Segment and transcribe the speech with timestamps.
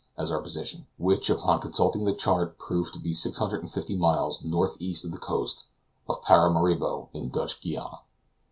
[0.17, 5.05] as our position, which, on consulting the chart, proved to be about 650 miles northeast
[5.05, 5.65] of the coast
[6.09, 7.99] of Paramaribo in Dutch Guiana.